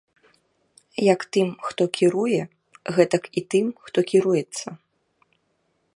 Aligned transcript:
Як 1.13 1.21
тым, 1.35 1.47
хто 1.67 1.81
кіруе, 1.99 2.41
гэтак 2.95 3.23
і 3.43 3.47
тым, 3.55 3.65
хто 3.85 3.99
кіруецца. 4.13 4.67